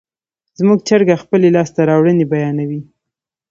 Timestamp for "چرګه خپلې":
0.87-1.47